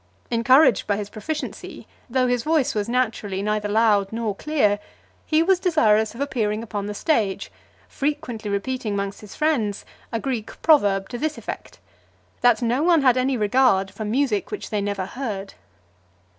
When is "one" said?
12.81-13.03